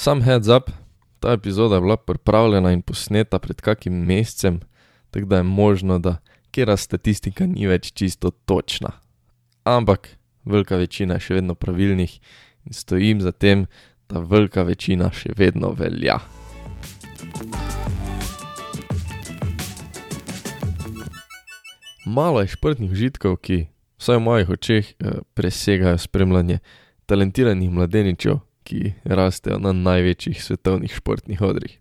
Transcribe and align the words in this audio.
Sam 0.00 0.22
heads 0.22 0.48
up, 0.48 0.70
ta 1.20 1.32
epizoda 1.32 1.74
je 1.74 1.80
bila 1.80 1.96
pripravljena 1.96 2.72
in 2.72 2.82
posneta 2.82 3.38
pred 3.38 3.60
kakim 3.60 3.92
mesecem, 3.92 4.60
tako 5.10 5.26
da 5.26 5.36
je 5.36 5.42
možno, 5.42 5.98
da 5.98 6.16
kera 6.50 6.76
statistika 6.76 7.46
ni 7.46 7.66
več 7.66 7.90
čisto 7.92 8.30
točna. 8.30 8.92
Ampak 9.64 10.08
velika 10.44 10.76
večina 10.76 11.18
je 11.18 11.26
še 11.26 11.34
vedno 11.40 11.54
pravilnih 11.54 12.14
in 12.64 12.78
stojim 12.78 13.20
za 13.20 13.32
tem, 13.32 13.66
da 14.08 14.22
velika 14.22 14.62
večina 14.62 15.10
še 15.10 15.34
vedno 15.36 15.74
velja. 15.74 16.20
Malo 22.06 22.46
je 22.46 22.54
športnih 22.54 22.92
užitkov, 22.92 23.40
ki 23.42 23.64
vsaj 23.98 24.22
v 24.22 24.28
mojih 24.30 24.58
očeh 24.60 24.94
presegajo 25.34 25.98
spremljanje 25.98 26.62
talentiranih 27.10 27.70
mladeničev, 27.70 28.46
ki 28.68 28.92
rastejo 29.04 29.58
na 29.58 29.72
največjih 29.72 30.42
svetovnih 30.44 30.92
športnih 30.92 31.40
odrih. 31.40 31.78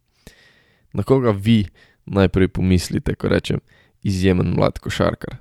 Na 0.93 1.03
koga 1.03 1.33
vi 1.35 1.65
najprej 2.05 2.47
pomislite, 2.47 3.15
ko 3.15 3.27
rečem 3.27 3.59
izjemen 4.03 4.53
mlad 4.55 4.79
košarkar? 4.79 5.37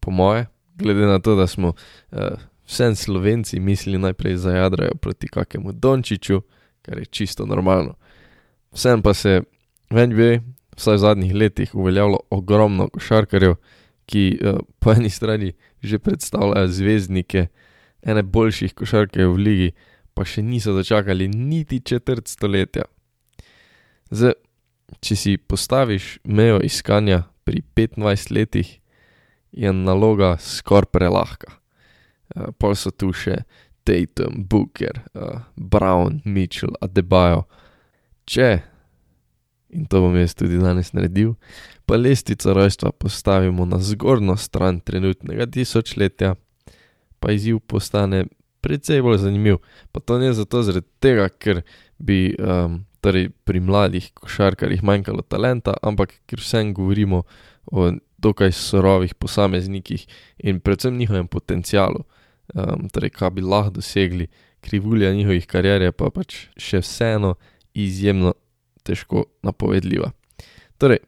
Po 0.00 0.10
moje, 0.10 0.46
glede 0.74 1.06
na 1.06 1.18
to, 1.18 1.36
da 1.36 1.46
smo 1.46 1.72
vseeno 2.66 2.96
Slovenci 2.96 3.60
mislili 3.60 3.98
najprej 3.98 4.36
zajadrajo 4.36 4.94
proti 5.00 5.28
kakemu 5.28 5.72
Dončiću, 5.72 6.40
kar 6.82 6.98
je 6.98 7.04
čisto 7.04 7.46
normalno. 7.46 7.94
Vseeno 8.72 9.02
pa 9.02 9.14
se 9.14 9.42
v 9.90 10.06
NBA, 10.06 10.40
vsaj 10.76 10.94
v 10.94 10.98
zadnjih 10.98 11.34
letih, 11.34 11.74
uveljavilo 11.74 12.20
ogromno 12.30 12.88
košarkarjev, 12.88 13.54
ki 14.06 14.38
po 14.78 14.92
eni 14.92 15.10
strani 15.10 15.52
že 15.82 15.98
predstavljajo 15.98 16.68
zvezdnike 16.68 17.46
ene 18.04 18.22
boljših 18.22 18.74
košarkarjev 18.76 19.32
v 19.32 19.40
ligi, 19.40 19.70
pa 20.14 20.24
še 20.24 20.42
niso 20.44 20.74
dočakali 20.76 21.28
niti 21.28 21.80
četrt 21.80 22.28
stoletja. 22.28 22.84
Zdaj, 24.12 24.36
če 25.00 25.16
si 25.16 25.36
postaviš 25.36 26.18
mejo 26.24 26.60
iskanja 26.62 27.24
pri 27.44 27.62
petnajst 27.74 28.30
letih, 28.30 28.78
je 29.52 29.72
naloga 29.72 30.36
skoraj 30.40 30.90
prelahka. 30.92 31.58
pol 32.58 32.74
so 32.74 32.90
tu 32.90 33.12
še 33.12 33.44
Tatum, 33.84 34.44
Booker, 34.48 35.04
Brown, 35.56 36.22
Mitchell, 36.24 36.72
Adebayo. 36.80 37.44
Če, 38.26 38.64
in 39.68 39.84
to 39.86 40.00
bom 40.00 40.16
jaz 40.16 40.34
tudi 40.34 40.58
danes 40.58 40.94
naredil, 40.96 41.34
pa 41.86 41.96
lestvico 41.96 42.54
rojstva 42.54 42.92
postavimo 42.92 43.64
na 43.64 43.78
zgornjo 43.78 44.36
stran 44.36 44.80
trenutnega 44.80 45.46
tisočletja, 45.46 46.34
pa 47.20 47.32
izziv 47.32 47.60
postane 47.66 48.24
precej 48.60 49.02
bolj 49.02 49.18
zanimiv. 49.18 49.60
Pa 49.92 50.00
to 50.00 50.18
ne 50.18 50.32
zato 50.32 50.62
zaradi 50.62 50.86
tega, 51.00 51.28
ker 51.28 51.60
bi 51.98 52.34
torej 53.04 53.28
pri 53.44 53.60
mladih 53.60 54.08
košarkarjih 54.16 54.82
manjkalo 54.82 55.22
talenta, 55.28 55.76
ampak 55.82 56.14
ker 56.26 56.40
vseeno 56.40 56.72
govorimo 56.72 57.22
o 57.66 57.90
dokaj 58.18 58.52
surovih 58.56 59.14
posameznikih 59.14 60.06
in 60.38 60.60
predvsem 60.60 60.96
njihovem 60.96 61.28
potencialu. 61.28 62.04
torej, 62.92 63.10
ka 63.10 63.30
bi 63.30 63.42
lahko 63.42 63.70
dosegli, 63.80 64.26
krivulja 64.60 65.12
njihovih 65.12 65.46
karier 65.46 65.82
je 65.82 65.92
pa 65.92 66.10
pač 66.10 66.46
še 66.56 66.80
vseeno 66.80 67.34
izjemno 67.74 68.34
težko 68.84 69.24
napovedljiva. 69.42 70.10
Torej, 70.78 70.98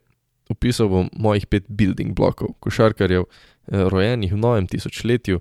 opisal 0.50 0.88
bom 0.88 1.08
mojih 1.12 1.46
pet 1.46 1.64
building 1.68 2.14
blokov 2.14 2.54
košarkarjev, 2.60 3.24
rojenih 3.66 4.32
v 4.32 4.36
novem 4.38 4.66
tisočletju, 4.66 5.40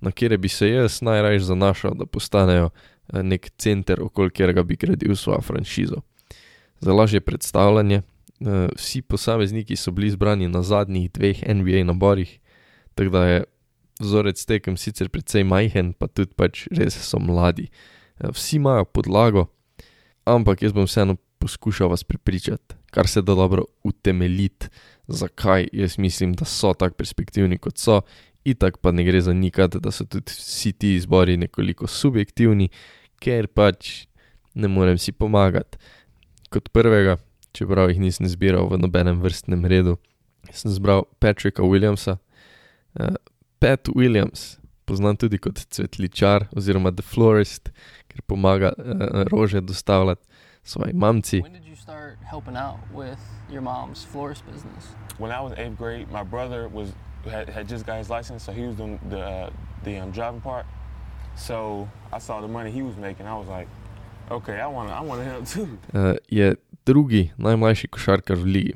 na 0.00 0.10
katere 0.12 0.36
bi 0.38 0.48
se 0.48 0.68
jaz 0.68 1.02
najrajši 1.02 1.44
zanašal, 1.44 1.94
da 1.96 2.06
postanejo 2.06 2.70
neki 3.12 3.50
center, 3.58 4.02
okoli 4.02 4.30
katerega 4.30 4.62
bi 4.62 4.76
gradil 4.76 5.16
svojo 5.16 5.40
franšizo. 5.40 6.02
Za 6.80 6.92
lažje 6.92 7.20
predstavljanje, 7.20 8.02
vsi 8.76 9.02
posamezniki 9.02 9.76
so 9.76 9.90
bili 9.90 10.10
zbrani 10.10 10.48
na 10.48 10.62
zadnjih 10.62 11.10
dveh 11.12 11.40
NBA 11.48 11.84
naborih, 11.84 12.38
tako 12.94 13.10
da 13.10 13.26
je 13.26 13.44
vzorec 14.00 14.44
tekem 14.44 14.76
sicer 14.76 15.08
precej 15.08 15.44
majhen 15.44 15.92
pa 15.92 16.06
tudi 16.06 16.34
pač 16.36 16.66
res 16.70 16.98
so 16.98 17.18
mladi. 17.18 17.70
vsi 18.20 18.56
imajo 18.56 18.84
podlago, 18.84 19.46
ampak 20.24 20.62
jaz 20.62 20.72
bom 20.72 20.84
vseeno 20.86 21.16
poskušal 21.44 21.88
vas 21.88 22.04
prepričati, 22.04 22.74
kar 22.90 23.08
se 23.08 23.22
da 23.22 23.34
dobro 23.34 23.64
utemeljiti, 23.84 24.66
zakaj 25.06 25.68
jaz 25.72 25.98
mislim, 25.98 26.32
da 26.32 26.44
so 26.44 26.72
tako 26.74 26.94
perspektivni, 26.96 27.58
kot 27.58 27.78
so, 27.78 28.00
itak 28.44 28.78
pa 28.80 28.92
ne 28.92 29.04
gre 29.04 29.20
zanikati, 29.20 29.80
da 29.80 29.90
so 29.90 30.06
tudi 30.08 30.32
vsi 30.32 30.72
ti 30.72 30.94
izbori 30.94 31.36
nekoliko 31.36 31.86
subjektivni, 31.86 32.70
ker 33.20 33.46
pač 33.46 34.06
ne 34.54 34.70
morem 34.72 34.96
si 34.98 35.12
pomagati. 35.12 35.76
Kot 36.48 36.72
prvega, 36.72 37.18
čeprav 37.52 37.92
jih 37.92 38.00
nisem 38.00 38.24
izbiral 38.24 38.70
v 38.72 38.80
nobenem 38.80 39.20
vrstnem 39.20 39.68
redu, 39.68 39.98
sem 40.48 40.72
izbral 40.72 41.04
Patricka 41.20 41.62
Williamsa. 41.62 42.16
Pat 43.60 43.92
Williams, 43.92 44.54
poznan 44.88 45.20
tudi 45.20 45.36
kot 45.36 45.60
cvetličar 45.60 46.48
oziroma 46.56 46.94
The 46.96 47.04
Florist, 47.04 47.68
ker 48.08 48.24
pomaga 48.24 48.72
rože 49.28 49.60
dostavljati 49.60 50.33
svoji 50.64 50.92
mamici. 50.92 51.42
When 55.18 55.30
I 55.30 55.40
was 55.40 55.52
eighth 55.58 55.76
grade, 55.78 56.06
my 56.10 56.24
brother 56.24 56.68
was 56.72 56.88
had 57.30 57.48
had 57.48 57.68
just 57.68 57.86
got 57.86 57.98
his 57.98 58.10
license, 58.10 58.44
so 58.44 58.52
he 58.52 58.66
was 58.66 58.76
doing 58.76 58.98
the 59.10 59.50
the 59.84 60.00
driving 60.12 60.40
part. 60.40 60.66
So 61.36 61.88
I 62.12 62.18
saw 62.20 62.40
the 62.40 62.48
money 62.48 62.70
he 62.70 62.82
was 62.82 62.96
making, 62.96 63.26
I 63.26 63.34
was 63.34 63.48
like, 63.48 63.68
okay, 64.30 64.60
I 64.60 64.66
wanna, 64.66 64.92
I 64.92 65.00
wanna 65.00 65.24
help 65.24 65.48
too. 65.54 65.68
je 66.28 66.54
drugi 66.86 67.30
najmlajši 67.36 67.88
košarkar 67.88 68.36
v 68.36 68.44
ligi. 68.44 68.74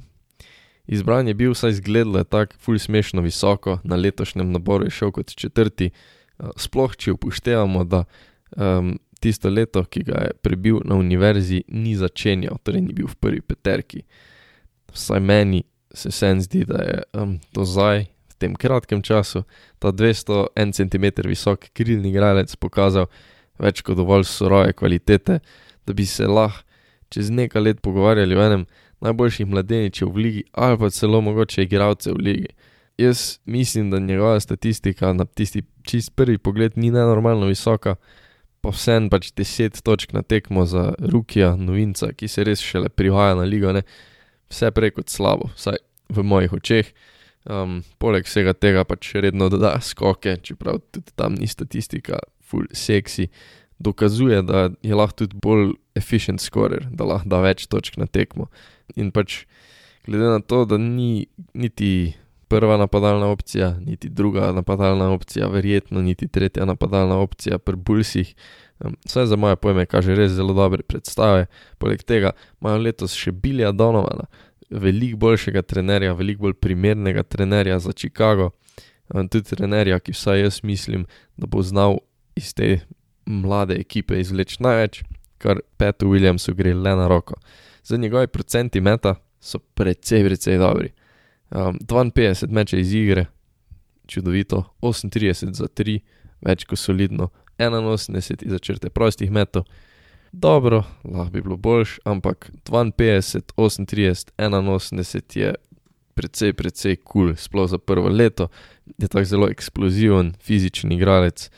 Izbran 0.87 1.29
je 1.29 1.35
bil, 1.35 1.53
vsaj 1.53 1.71
izgledalo 1.71 2.19
je 2.19 2.25
tako, 2.25 2.57
ful 2.61 2.79
smešno 2.79 3.21
visoko, 3.21 3.79
na 3.85 3.97
letošnjem 3.97 4.53
naboru 4.53 4.85
je 4.85 4.91
šel 4.91 5.11
kot 5.13 5.35
četrti. 5.37 5.91
sploh 6.57 6.97
če 6.97 7.13
upoštevamo, 7.13 7.85
da 7.85 8.05
tisto 9.21 9.51
leto, 9.51 9.85
ki 9.85 10.05
ga 10.07 10.29
je 10.29 10.37
prebil 10.43 10.81
na 10.85 10.99
univerzi, 10.99 11.63
ni 11.69 11.97
začenjal, 11.97 12.59
torej 12.63 12.85
ni 12.87 12.95
bil 12.95 13.09
v 13.09 13.17
prvi 13.21 13.41
peterki. 13.41 14.05
Vsaj 14.95 15.21
meni 15.21 15.65
se 15.95 16.13
vseeno 16.13 16.45
zdi, 16.45 16.65
da 16.69 16.83
je 16.85 17.27
do 17.55 17.65
zdaj, 17.65 18.07
v 18.07 18.35
tem 18.39 18.55
kratkem 18.55 19.03
času, 19.03 19.43
ta 19.79 19.91
dvesto 19.91 20.47
en 20.57 20.73
centimeter 20.73 21.27
visoki 21.27 21.73
krilni 21.75 22.13
igralec 22.13 22.55
pokazal 22.57 23.09
več 23.59 23.83
kot 23.83 23.99
dovolj 23.99 24.29
surove 24.31 24.73
kvalitete, 24.79 25.41
da 25.87 25.93
bi 25.93 26.07
se 26.07 26.27
lahko 26.27 26.69
čez 27.09 27.31
nekaj 27.31 27.63
let 27.63 27.81
pogovarjali 27.81 28.37
o 28.37 28.43
enem 28.45 28.65
najboljših 29.01 29.47
mladeničev 29.47 30.11
v 30.13 30.25
ligi 30.25 30.43
ali 30.53 30.79
pa 30.79 30.91
celo 30.91 31.21
mogoče 31.21 31.63
igralcev 31.63 32.19
v 32.19 32.25
ligi. 32.25 32.49
Jaz 32.99 33.39
mislim, 33.45 33.91
da 33.91 33.99
njegova 33.99 34.41
statistika 34.41 35.13
na 35.13 35.25
tisti 35.25 35.63
čisto 35.83 36.13
prvi 36.15 36.39
pogled 36.39 36.73
ni 36.77 36.91
nenormalno 36.91 37.47
visoka, 37.47 37.95
pa 38.69 38.75
vseeno 38.77 39.09
pač 39.09 39.31
deset 39.33 39.81
točk 39.81 40.13
na 40.13 40.21
tekmo 40.21 40.67
za 40.69 40.91
rookija, 41.01 41.55
novinca, 41.57 42.11
ki 42.13 42.29
se 42.29 42.45
res 42.45 42.61
šele 42.61 42.91
privaja 42.93 43.39
na 43.39 43.47
ligo, 43.49 43.73
ne, 43.73 43.81
vse 44.53 44.69
prej 44.77 44.93
kot 44.99 45.09
slabo, 45.09 45.49
vsaj 45.57 45.81
v 46.13 46.25
mojih 46.25 46.53
očeh. 46.61 46.93
poleg 47.99 48.27
vsega 48.27 48.53
tega 48.53 48.83
pač 48.85 49.15
redno 49.17 49.47
dodaja 49.49 49.81
skoke, 49.81 50.35
čeprav 50.45 50.83
tudi 50.93 51.15
tam 51.17 51.33
ni 51.33 51.47
statistika 51.49 52.19
ful 52.45 52.67
seksi. 52.73 53.31
Dokazuje, 53.79 54.43
da 54.43 54.69
je 54.83 54.95
lahko 54.95 55.23
tudi 55.23 55.39
bolj 55.39 55.71
efficient 55.97 56.43
scorer, 56.43 56.85
da 56.91 57.07
lahko 57.09 57.31
da 57.31 57.41
več 57.41 57.65
točk 57.71 57.97
na 57.97 58.05
tekmo. 58.05 58.51
In 58.97 59.13
pač 59.15 59.47
glede 60.05 60.29
na 60.29 60.43
to, 60.45 60.67
da 60.69 60.77
ni 60.77 61.31
niti 61.55 62.13
prva 62.49 62.77
napadalna 62.77 63.27
opcija 63.27 63.77
niti 63.81 64.09
druga 64.09 64.53
napadalna 64.53 65.11
opcija, 65.13 65.49
verjetno 65.49 66.03
niti 66.03 66.29
tretja 66.29 66.65
napadalna 66.65 67.19
opcija 67.19 67.59
pri 67.59 67.77
Bullsih, 67.77 68.35
vsaj 69.07 69.27
za 69.27 69.37
moje 69.37 69.57
pojme 69.57 69.87
kaže 69.87 70.15
res 70.15 70.33
zelo 70.33 70.55
dobre 70.55 70.83
predstave, 70.83 71.47
poleg 71.79 72.03
tega 72.03 72.33
imajo 72.61 72.79
letos 72.79 73.15
še 73.15 73.33
Billya 73.33 73.73
Donovana, 73.73 74.29
veliko 74.71 75.19
boljšega 75.19 75.63
trenerja, 75.63 76.15
veliko 76.15 76.49
bolj 76.49 76.55
primernega 76.61 77.23
trenerja 77.23 77.79
za 77.79 77.93
Chicago. 77.93 78.51
tudi 79.31 79.57
trenerja, 79.57 79.99
ki 79.99 80.13
vsaj 80.13 80.41
jaz 80.41 80.61
mislim, 80.63 81.07
da 81.37 81.47
bo 81.47 81.63
znal 81.63 81.99
iz 82.37 82.55
te 82.55 82.81
mlade 83.25 83.75
ekipe 83.81 84.21
izvleči 84.21 84.63
največ, 84.63 85.03
kar 85.39 85.61
Patu 85.77 86.11
Williamsu 86.11 86.55
gre 86.55 86.75
le 86.75 86.97
na 86.97 87.09
roko. 87.09 87.35
Zdaj 87.85 87.99
njegovi 87.99 88.27
procenti 88.27 88.81
meta 88.81 89.15
so 89.41 89.59
precej, 89.59 90.25
precej 90.25 90.59
dobri. 90.59 90.93
Dvainpetdeset 91.81 92.51
mečev 92.51 92.81
iz 92.81 92.95
igre, 92.95 93.27
čudovito, 94.07 94.65
osemintrideset 94.81 95.55
za 95.55 95.69
tri, 95.69 96.01
več 96.45 96.65
kot 96.69 96.79
solidno, 96.79 97.31
enainosemdeset 97.59 98.43
izza 98.43 98.59
črte 98.59 98.91
prostih 98.91 99.31
metov. 99.31 99.65
Dobro, 100.33 100.83
lahko 101.05 101.33
bi 101.33 101.43
bilo 101.43 101.57
boljše, 101.57 102.03
ampak 102.05 102.51
dvainpetdeset, 102.69 103.53
osemintrideset, 103.57 104.33
enainosemdeset 104.39 105.37
je 105.37 105.55
precej, 106.19 106.53
precej 106.53 106.99
kul, 107.01 107.33
sploh 107.39 107.69
za 107.71 107.79
prvo 107.79 108.11
leto. 108.11 108.49
Je 108.99 109.09
tako 109.09 109.25
zelo 109.25 109.49
eksploziven, 109.49 110.35
fizičen 110.43 110.93
igralec. 110.93 111.51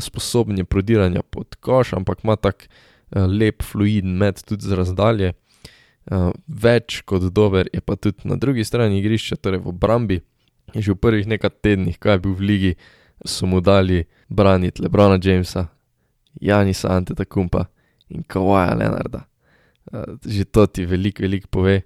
sposoben 0.00 0.58
je 0.58 0.64
prodiranja 0.64 1.22
pod 1.22 1.54
koš, 1.54 1.92
ampak 1.92 2.24
ima 2.24 2.36
tak 2.36 2.68
lep, 3.10 3.62
fluiden 3.62 4.16
med 4.16 4.42
tudi 4.44 4.68
z 4.68 4.76
razdalje. 4.78 5.32
Več 6.46 7.02
kot 7.06 7.28
dober 7.30 7.68
je 7.72 7.80
pa 7.80 7.96
tudi 7.96 8.26
na 8.28 8.36
drugi 8.36 8.64
strani 8.64 8.98
igrišča, 8.98 9.38
torej 9.38 9.62
v 9.62 9.70
obrambi. 9.70 10.18
Že 10.72 10.96
v 10.96 11.02
prvih 11.04 11.26
nekaj 11.28 11.52
tednih, 11.62 11.98
ko 12.00 12.14
je 12.14 12.22
bil 12.22 12.34
v 12.38 12.42
ligi, 12.48 12.72
so 13.26 13.46
mu 13.46 13.60
dali 13.60 14.06
braniti 14.28 14.82
Lebrona 14.82 15.18
Jamesa, 15.20 15.68
Janisa 16.40 16.88
Antetokumpa 16.96 17.68
in 18.08 18.24
Kawaja 18.24 18.74
Leonarda. 18.74 19.26
Že 20.24 20.44
to 20.48 20.66
ti 20.66 20.86
veliko, 20.88 21.22
veliko 21.22 21.46
pove. 21.50 21.82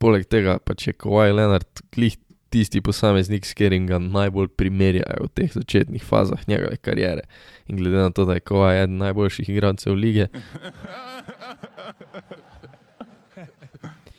Poleg 0.00 0.24
tega 0.32 0.56
pa 0.64 0.72
če 0.72 0.96
Kawaj 0.96 1.34
Leonard 1.36 1.68
glih 1.92 2.16
tisti 2.50 2.80
posameznik, 2.82 3.44
s 3.44 3.52
katerim 3.54 3.84
ga 3.86 4.00
najbolj 4.00 4.48
primerjajo 4.58 5.28
v 5.28 5.32
teh 5.36 5.52
začetnih 5.52 6.02
fazah 6.02 6.40
njegove 6.48 6.80
kariere. 6.82 7.28
In 7.68 7.76
glede 7.78 8.00
na 8.00 8.10
to, 8.10 8.24
da 8.24 8.38
je 8.38 8.46
Kawaj 8.48 8.82
eden 8.82 8.96
najboljših 9.04 9.52
igralcev 9.52 9.94
lige. 9.94 10.26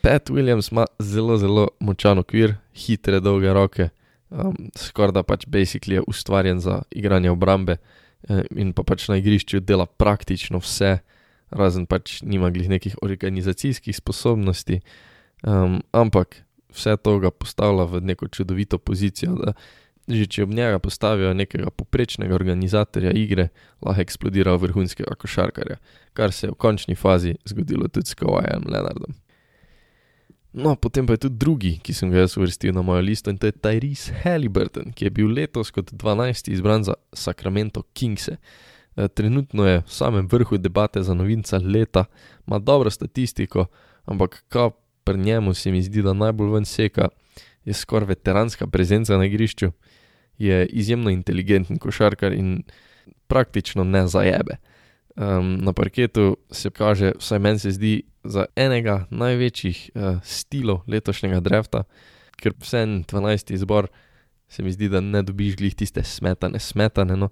Pat 0.01 0.29
Williams 0.29 0.71
ima 0.71 0.85
zelo, 0.99 1.37
zelo 1.37 1.67
močan 1.79 2.19
okvir, 2.19 2.55
hitre, 2.73 3.19
dolge 3.19 3.53
roke, 3.53 3.89
um, 4.29 4.55
skoraj 4.77 5.15
da 5.19 5.23
pač 5.23 5.45
basically 5.45 5.99
je 5.99 6.05
ustvarjen 6.07 6.59
za 6.59 6.81
igranje 6.91 7.31
obrambe 7.31 7.77
in 8.55 8.73
pa 8.73 8.83
pač 8.85 9.07
na 9.09 9.17
igrišču 9.17 9.59
dela 9.65 9.85
praktično 9.85 10.61
vse, 10.61 10.99
razen 11.51 11.85
pač 11.89 12.21
nima 12.21 12.51
glih 12.53 12.69
nekih 12.69 12.95
organizacijskih 13.01 13.95
sposobnosti, 13.97 14.81
um, 15.43 15.81
ampak 15.91 16.43
vse 16.71 16.95
to 17.03 17.17
ga 17.19 17.31
postavlja 17.31 17.87
v 17.91 18.01
neko 18.01 18.27
čudovito 18.27 18.77
pozicijo, 18.77 19.35
da 19.35 19.53
že 20.11 20.25
če 20.27 20.43
ob 20.43 20.53
njega 20.57 20.79
postavijo 20.81 21.33
nekega 21.37 21.69
poprečnega 21.69 22.35
organizatorja 22.35 23.13
igre, 23.15 23.49
lahko 23.85 24.01
eksplodira 24.01 24.55
vrhunskega 24.59 25.15
košarkarja, 25.15 25.77
kar 26.17 26.33
se 26.35 26.47
je 26.47 26.51
v 26.51 26.57
končni 26.59 26.97
fazi 26.97 27.35
zgodilo 27.47 27.87
tudi 27.87 28.09
s 28.09 28.17
Kawajem 28.17 28.65
Leonardom. 28.67 29.20
No, 30.53 30.75
potem 30.75 31.07
pa 31.07 31.15
je 31.15 31.27
tudi 31.27 31.37
drugi, 31.39 31.71
ki 31.79 31.93
sem 31.95 32.09
ga 32.11 32.25
jaz 32.25 32.35
uvrstil 32.35 32.75
na 32.75 32.81
mojo 32.83 33.01
listo 33.01 33.31
in 33.31 33.37
to 33.39 33.47
je 33.47 33.55
Tyrese 33.55 34.11
Halliburton, 34.23 34.91
ki 34.91 35.07
je 35.07 35.13
bil 35.15 35.31
letos 35.31 35.71
kot 35.71 35.93
dvanajsti 35.95 36.51
izbran 36.51 36.83
za 36.83 36.97
Sacramento 37.13 37.85
Kingse. 37.95 38.35
Trenutno 39.15 39.63
je 39.67 39.77
v 39.79 39.87
samem 39.87 40.27
vrhu 40.27 40.59
debate 40.59 41.03
za 41.03 41.13
novinca 41.15 41.57
leta, 41.63 42.05
ima 42.47 42.59
dobro 42.59 42.91
statistiko, 42.91 43.69
ampak 44.05 44.43
kaj 44.51 44.73
pri 45.03 45.17
njemu 45.17 45.53
se 45.53 45.71
mi 45.71 45.81
zdi, 45.81 46.01
da 46.01 46.13
najbolj 46.13 46.51
ven 46.51 46.65
seka, 46.65 47.07
je 47.65 47.73
skoraj 47.73 48.07
veteranska 48.07 48.67
prezenca 48.67 49.17
na 49.17 49.25
igrišču, 49.25 49.71
je 50.37 50.65
izjemno 50.65 51.09
inteligenten 51.09 51.77
košarkar 51.77 52.33
in 52.33 52.63
praktično 53.27 53.83
ne 53.83 54.07
zajebe. 54.07 54.57
Um, 55.15 55.57
na 55.59 55.73
parketu 55.73 56.37
se 56.51 56.69
kaže, 56.69 57.11
vsaj 57.19 57.39
meni 57.39 57.59
se 57.59 57.71
zdi, 57.71 58.03
za 58.23 58.45
enega 58.55 59.07
največjih 59.09 59.79
uh, 59.95 60.19
stilov 60.23 60.83
letošnjega 60.87 61.39
drafta, 61.41 61.83
ker 62.37 62.53
vse 62.61 62.83
en 62.85 62.93
12. 63.09 63.53
izbor 63.53 63.89
se 64.49 64.63
mi 64.63 64.71
zdi, 64.71 64.89
da 64.89 65.01
ne 65.01 65.23
dobiš 65.23 65.55
glih 65.57 65.75
tiste 65.75 66.03
smetane, 66.03 66.59
smetane, 66.59 67.17
no, 67.17 67.29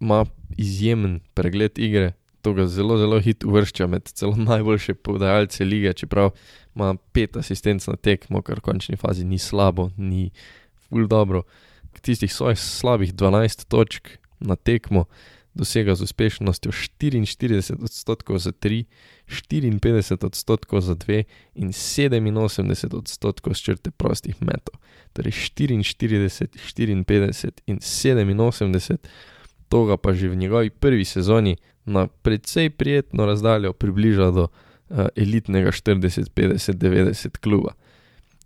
ima 0.00 0.24
izjemen 0.58 1.20
pregled 1.34 1.78
igre, 1.78 2.12
to 2.42 2.52
ga 2.52 2.66
zelo, 2.66 2.98
zelo 2.98 3.20
hitro 3.20 3.50
uvršča 3.50 3.86
med 3.86 4.08
celo 4.08 4.36
najboljše 4.36 4.94
podajalce 4.94 5.64
lige, 5.64 5.92
čeprav 5.92 6.30
ima 6.74 6.94
pet 7.12 7.36
asistenc 7.36 7.86
na 7.86 7.96
tekmo, 7.96 8.42
kar 8.42 8.60
v 8.60 8.66
končni 8.68 8.96
fazi 8.96 9.24
ni 9.24 9.38
slabo, 9.38 9.90
ni 9.96 10.30
ful 10.88 11.08
dobro. 11.08 11.42
Tistih 12.00 12.32
svojih 12.32 12.58
slabih 12.60 13.14
12 13.14 13.66
točk 13.68 14.08
na 14.40 14.56
tekmo 14.56 15.06
dosega 15.56 15.96
z 15.96 16.04
uspešnostjo 16.04 16.72
44 16.72 17.80
odstotkov 17.80 18.38
za 18.38 18.52
3, 18.52 18.84
54 19.26 20.26
odstotkov 20.26 20.80
za 20.84 20.94
2 20.94 21.24
in 21.54 21.72
87 21.72 22.92
odstotkov 22.92 23.56
z 23.56 23.60
črte 23.60 23.90
prostih 23.90 24.36
metov. 24.44 24.76
Torej 25.16 25.32
44, 25.32 26.28
54 26.28 26.92
in 27.66 27.80
87, 27.80 28.96
to 29.68 29.78
ga 29.88 29.96
pa 29.96 30.12
že 30.12 30.28
v 30.28 30.36
njegovi 30.36 30.70
prvi 30.70 31.04
sezoni 31.04 31.56
na 31.84 32.06
precej 32.06 32.70
prijetno 32.70 33.26
razdaljo 33.26 33.72
približa 33.72 34.30
do 34.30 34.44
uh, 34.44 35.08
elitnega 35.16 35.72
40, 35.72 36.30
50, 36.34 36.76
90 36.76 37.38
kluba. 37.38 37.72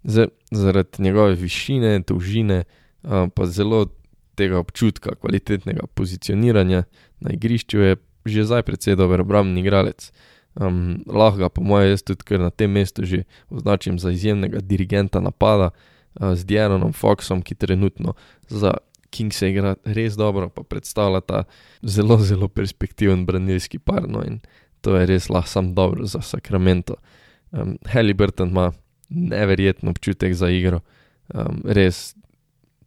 Z, 0.04 0.28
zaradi 0.50 1.02
njegove 1.02 1.34
višine, 1.34 2.00
dolžine, 2.06 2.64
uh, 3.02 3.28
pa 3.34 3.46
zelo 3.46 3.86
tega 4.40 4.58
občutka, 4.58 5.14
kvalitetnega 5.20 5.84
pozicioniranja 5.94 6.86
na 7.20 7.36
igrišču, 7.36 7.84
je 7.84 7.98
že 8.24 8.44
zdaj 8.44 8.62
precej 8.68 8.96
dober 9.00 9.20
obrambni 9.24 9.60
igralec. 9.60 10.10
Um, 10.60 11.00
lahko 11.06 11.38
ga, 11.38 11.48
po 11.48 11.62
mojem, 11.62 11.94
jaz 11.94 12.02
tudi 12.02 12.38
na 12.38 12.50
tem 12.50 12.72
mestu 12.72 13.06
že 13.06 13.24
označim 13.48 13.98
za 13.98 14.10
izjemnega 14.10 14.60
dirigenta 14.60 15.20
napada 15.22 15.70
uh, 15.70 16.34
z 16.34 16.44
Dianom 16.44 16.92
Foxom, 16.92 17.42
ki 17.42 17.54
trenutno 17.54 18.14
za 18.48 18.74
King 19.10 19.32
se 19.32 19.50
igra 19.50 19.74
res 19.84 20.14
dobro, 20.18 20.48
pa 20.50 20.62
predstavlja 20.62 21.20
ta 21.20 21.44
zelo, 21.82 22.18
zelo 22.18 22.48
perspektiven 22.48 23.26
branilski 23.26 23.78
par. 23.78 24.06
No, 24.08 24.22
in 24.26 24.40
to 24.82 24.96
je 24.96 25.06
res 25.06 25.30
lahko 25.30 25.48
sam 25.48 25.74
dobro 25.74 26.06
za 26.06 26.20
Sacramento. 26.22 26.98
Um, 27.50 27.78
Halliburton 27.86 28.50
ima 28.50 28.72
neverjeten 29.08 29.88
občutek 29.88 30.34
za 30.34 30.50
igro, 30.50 30.80
um, 31.34 31.62
res 31.64 32.14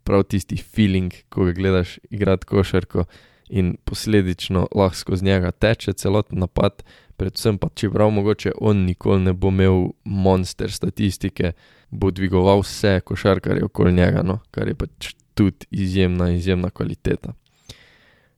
prav 0.04 0.24
tisti 0.24 0.58
feeling, 0.58 1.14
ko 1.30 1.46
ga 1.46 1.52
gledaš 1.52 2.00
igrati 2.10 2.46
košarko 2.46 3.06
in 3.50 3.76
posledično 3.86 4.68
lahko 4.76 4.96
skozi 4.96 5.26
njega 5.26 5.52
teče 5.52 5.94
celoten 5.94 6.40
napad. 6.40 6.84
Predvsem 7.18 7.58
pa, 7.58 7.70
čeprav 7.76 8.10
mogoče 8.10 8.52
on 8.62 8.78
nikoli 8.78 9.22
ne 9.22 9.34
bo 9.34 9.48
imel 9.48 9.88
monster 10.04 10.72
statistike, 10.72 11.52
bo 11.90 12.12
dvigoval 12.12 12.64
vse 12.64 13.00
košarkarje 13.06 13.64
okoli 13.64 13.94
njega, 13.94 14.24
no, 14.24 14.40
kar 14.52 14.68
je 14.68 14.76
pač 14.76 15.14
tudi 15.34 15.68
izjemna, 15.72 16.32
izjemna 16.34 16.70
kvaliteta. 16.70 17.34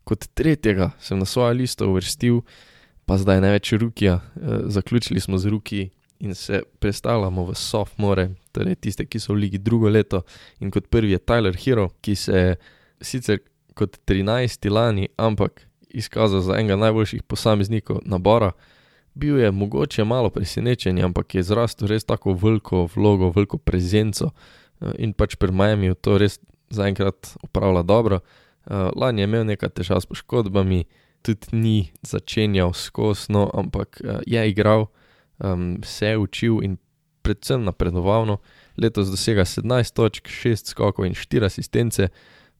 Kot 0.03 0.27
tretjega 0.33 0.91
sem 0.99 1.19
na 1.19 1.25
svojo 1.25 1.53
listo 1.53 1.87
uvrstil, 1.89 2.41
pa 3.05 3.17
zdaj 3.17 3.41
največ 3.41 3.73
rukija, 3.73 4.19
e, 4.35 4.59
zaključili 4.65 5.19
smo 5.19 5.37
z 5.37 5.49
ruki 5.49 5.89
in 6.19 6.35
se 6.35 6.61
predstavljamo 6.79 7.45
v 7.45 7.55
sophomore, 7.55 8.29
torej 8.51 8.75
tiste, 8.75 9.05
ki 9.05 9.19
so 9.19 9.33
v 9.33 9.45
ligi 9.45 9.57
drugo 9.57 9.89
leto. 9.89 10.23
In 10.59 10.71
kot 10.71 10.87
prvi 10.89 11.11
je 11.11 11.19
Tyler 11.19 11.55
Hero, 11.65 11.89
ki 12.01 12.15
se 12.15 12.37
je 12.37 12.55
sicer 13.01 13.39
kot 13.75 13.97
13. 14.07 14.69
lani, 14.71 15.09
ampak 15.17 15.67
izkazal 15.89 16.41
za 16.41 16.55
enega 16.59 16.75
najboljših 16.75 17.23
posameznikov 17.23 17.99
nabora. 18.05 18.51
Bil 19.15 19.39
je 19.39 19.51
mogoče 19.51 20.03
malo 20.03 20.29
presenečen, 20.29 20.99
ampak 21.03 21.35
je 21.35 21.43
zrastel 21.43 21.87
res 21.87 22.03
tako 22.03 22.33
veliko 22.33 22.89
vlogo, 22.95 23.31
veliko 23.35 23.57
prezenco 23.57 24.31
in 24.99 25.13
pač 25.13 25.37
pri 25.39 25.55
Miami 25.55 25.93
to 25.95 26.17
res 26.19 26.39
zaenkrat 26.69 27.35
upravlja 27.43 27.83
dobro. 27.83 28.19
Lani 28.95 29.21
je 29.21 29.27
imel 29.29 29.45
nekaj 29.47 29.69
težav 29.69 30.01
s 30.03 30.09
poškodbami, 30.09 30.83
tudi 31.23 31.47
ni 31.55 31.77
začenjal 32.03 32.73
skosno, 32.73 33.47
ampak 33.53 34.01
je 34.27 34.49
igral, 34.49 34.89
se 35.83 36.07
je 36.07 36.17
učil 36.17 36.63
in 36.63 36.77
predvsem 37.25 37.63
napredoval. 37.65 38.25
No. 38.25 38.37
Letos 38.77 39.09
dosega 39.09 39.45
17 39.45 39.93
točk, 39.95 40.29
6 40.29 40.71
skokov 40.75 41.05
in 41.05 41.17
4 41.17 41.45
asistence, 41.45 42.09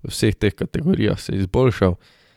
v 0.06 0.12
vseh 0.14 0.36
teh 0.36 0.54
kategorijah 0.54 1.20
se 1.20 1.34
je 1.34 1.46
izboljšal 1.46 1.96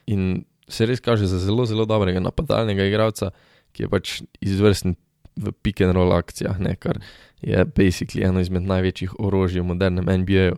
in 0.08 0.44
se 0.68 0.86
res 0.86 1.00
kaže 1.00 1.26
za 1.28 1.38
zelo, 1.40 1.64
zelo 1.66 1.84
dobrega 1.88 2.20
napadalnega 2.20 2.84
igralca, 2.88 3.30
ki 3.72 3.84
je 3.84 3.88
pač 3.88 4.14
izvrsten 4.44 4.96
v 5.38 5.52
pick 5.62 5.80
and 5.84 5.96
roll 5.96 6.12
akcijah, 6.12 6.58
ne, 6.60 6.74
kar 6.76 7.00
je 7.40 7.64
basically 7.76 8.26
eno 8.26 8.42
izmed 8.42 8.66
največjih 8.66 9.14
orožij 9.20 9.62
v 9.62 9.68
modernem 9.70 10.04
NBA-ju. 10.04 10.56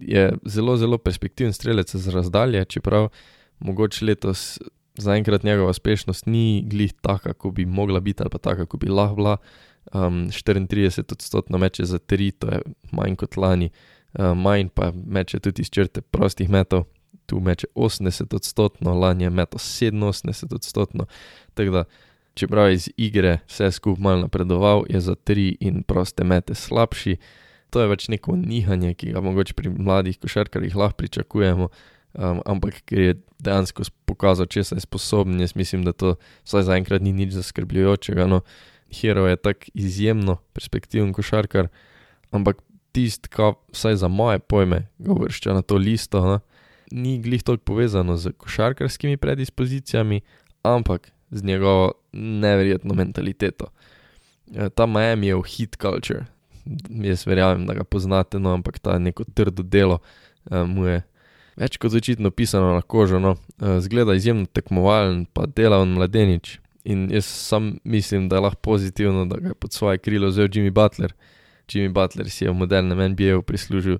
Je 0.00 0.30
zelo, 0.48 0.76
zelo 0.80 0.96
perspektiven 0.98 1.52
strelec 1.52 1.92
z 1.92 2.14
razdalje, 2.14 2.64
čeprav 2.64 3.10
mogoče 3.60 4.06
letos 4.08 4.60
zaenkrat 5.00 5.42
njegova 5.42 5.70
uspešnost 5.70 6.26
ni 6.26 6.62
glih 6.66 6.92
taka, 7.02 7.32
kot 7.32 7.54
bi 7.54 7.66
mogla 7.66 8.00
biti, 8.00 8.22
ali 8.22 8.30
pa 8.30 8.38
taka, 8.38 8.66
kot 8.66 8.80
bi 8.80 8.88
lahko 8.88 9.16
bila. 9.16 9.36
Um, 9.92 10.28
34 10.28 11.12
odstotkov 11.12 11.60
meče 11.60 11.84
za 11.84 11.98
3, 11.98 12.30
to 12.38 12.48
je 12.48 12.60
manj 12.92 13.16
kot 13.16 13.36
lani, 13.36 13.70
uh, 14.12 14.36
manj 14.36 14.68
pa 14.74 14.92
meče 14.92 15.40
tudi 15.40 15.62
iz 15.62 15.70
črte 15.70 16.00
prostih 16.00 16.50
metov, 16.50 16.84
tu 17.26 17.40
meče 17.40 17.66
80 17.74 18.34
odstotkov, 18.34 18.98
lani 18.98 19.24
je 19.24 19.30
meto 19.30 19.58
87 19.58 20.54
odstotkov. 20.54 21.06
Tako 21.54 21.70
da, 21.70 21.84
čeprav 22.34 22.68
je 22.68 22.74
iz 22.74 22.88
igre 22.96 23.38
vse 23.48 23.70
skupaj 23.72 24.02
malo 24.02 24.20
napredoval, 24.20 24.84
je 24.88 25.00
za 25.00 25.14
3 25.14 25.56
in 25.60 25.82
proste 25.82 26.24
mete 26.24 26.54
slabši. 26.54 27.16
To 27.70 27.80
je 27.80 27.88
več 27.88 28.08
neko 28.08 28.36
nihanje, 28.36 28.94
ki 28.94 29.12
ga 29.14 29.20
mogoče 29.22 29.54
pri 29.54 29.70
mladih 29.70 30.18
košarkarjih 30.18 30.76
lahko 30.76 30.96
pričakujemo. 30.96 31.68
Um, 32.14 32.40
ampak 32.46 32.80
ker 32.90 32.98
je 32.98 33.14
dejansko 33.38 33.86
pokazal, 34.08 34.48
če 34.50 34.64
se 34.66 34.78
je 34.78 34.82
sposoben, 34.82 35.38
jaz 35.40 35.54
mislim, 35.54 35.84
da 35.86 35.94
to 35.94 36.16
vsaj 36.42 36.66
zaenkrat 36.66 37.04
ni 37.04 37.12
nič 37.14 37.36
zaskrbljujočega. 37.36 38.26
No, 38.26 38.42
Hero 38.90 39.28
je 39.30 39.38
tako 39.38 39.70
izjemno 39.78 40.40
perspektiven 40.56 41.12
košarkar, 41.14 41.70
ampak 42.34 42.58
tisti, 42.92 43.30
ki 43.30 43.54
vsaj 43.70 44.00
za 44.02 44.10
moje 44.10 44.42
pojme 44.42 44.88
ga 44.98 45.14
vršča 45.20 45.54
na 45.54 45.62
to 45.62 45.78
listo, 45.78 46.22
no, 46.26 46.40
ni 46.90 47.20
glih 47.22 47.42
toliko 47.46 47.70
povezano 47.70 48.16
z 48.18 48.34
košarkarskimi 48.34 49.16
predispozicijami, 49.16 50.20
ampak 50.66 51.12
z 51.30 51.44
njegovo 51.46 51.92
neverjetno 52.12 52.94
mentaliteto. 52.94 53.70
Eh, 54.54 54.68
ta 54.74 54.86
Miami 54.86 55.30
je 55.30 55.36
v 55.36 55.46
hit 55.46 55.78
culture, 55.78 56.26
jaz 56.90 57.22
verjamem, 57.26 57.66
da 57.66 57.74
ga 57.74 57.84
poznate, 57.84 58.38
no, 58.42 58.50
ampak 58.58 58.78
ta 58.82 58.98
neko 58.98 59.24
trdo 59.34 59.62
delo 59.62 60.00
uh, 60.50 60.66
mu 60.66 60.86
je 60.86 61.02
več 61.56 61.78
kot 61.80 61.94
očitno 61.94 62.30
pisano 62.30 62.74
na 62.74 62.82
kožo. 62.82 63.18
No. 63.18 63.36
Uh, 63.58 63.78
zgleda 63.82 64.14
izjemno 64.14 64.46
tekmovalen, 64.46 65.24
pa 65.32 65.46
delaven 65.46 65.96
mladenič. 65.96 66.58
In 66.84 67.08
jaz 67.12 67.26
sam 67.26 67.76
mislim, 67.84 68.28
da 68.28 68.36
je 68.36 68.46
lahko 68.46 68.60
pozitivno, 68.70 69.26
da 69.26 69.36
ga 69.40 69.52
je 69.52 69.54
pod 69.54 69.72
svoje 69.72 69.98
krilo 69.98 70.28
vzel 70.28 70.48
Jimmy 70.48 70.70
Butler. 70.70 71.12
Jimmy 71.68 71.92
Butler 71.92 72.30
si 72.30 72.44
je 72.44 72.50
v 72.50 72.56
modernem 72.56 73.12
NBA-u 73.12 73.42
prislužil 73.42 73.98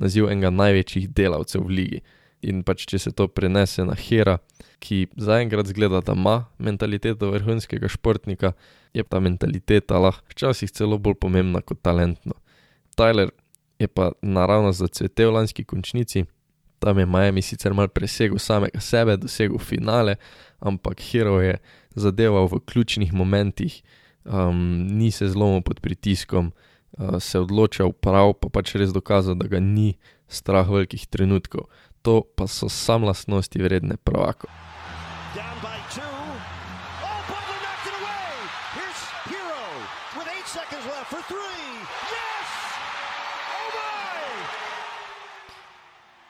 naziv 0.00 0.30
enega 0.30 0.50
največjih 0.50 1.10
delavcev 1.10 1.66
v 1.66 1.76
ligi. 1.76 2.00
In 2.40 2.62
pač, 2.64 2.86
če 2.88 2.98
se 2.98 3.10
to 3.12 3.26
prenese 3.28 3.84
na 3.84 3.94
Hera, 3.98 4.38
ki 4.80 5.10
zaenkrat 5.20 5.68
zgleda, 5.68 6.00
da 6.00 6.14
ima 6.16 6.46
mentaliteto 6.56 7.28
vrhunskega 7.34 7.90
športnika, 7.92 8.54
je 8.96 9.04
ta 9.04 9.20
mentaliteta 9.20 10.00
lahko 10.00 10.32
včasih 10.32 10.72
celo 10.72 10.98
bolj 10.98 11.18
pomembna 11.20 11.60
kot 11.60 11.82
talentno. 11.84 12.38
Tyler 12.96 13.28
je 13.78 13.88
pa 13.88 14.10
naravno 14.22 14.72
zacvetel 14.72 15.30
v 15.30 15.36
lanski 15.36 15.64
končnici, 15.64 16.24
tam 16.80 16.98
je 16.98 17.06
Miami 17.06 17.42
sicer 17.44 17.74
mal 17.76 17.88
presegel 17.88 18.40
samega 18.40 18.80
sebe, 18.80 19.16
dosegel 19.20 19.58
finale, 19.58 20.16
ampak 20.60 21.00
Hero 21.12 21.40
je 21.44 21.58
zadeval 21.94 22.48
v 22.48 22.60
ključnih 22.64 23.12
momentih, 23.12 23.82
um, 24.24 24.88
ni 24.88 25.10
se 25.10 25.28
zlomil 25.28 25.60
pod 25.60 25.80
pritiskom, 25.80 26.52
uh, 26.98 27.20
se 27.20 27.38
odločal 27.38 27.92
prav, 27.92 28.32
pa 28.40 28.48
pač 28.48 28.74
res 28.80 28.96
dokazal, 28.96 29.36
da 29.36 29.46
ga 29.46 29.60
ni 29.60 30.00
strah 30.28 30.64
velikih 30.64 31.04
trenutkov. 31.06 31.68
To 32.02 32.24
pa 32.24 32.48
so 32.48 32.72
sam 32.72 33.04
lastnosti 33.04 33.60
vredne 33.60 34.00
pravako. 34.00 34.48